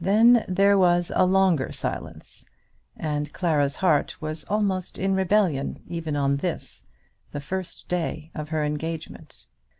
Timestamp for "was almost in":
4.22-5.16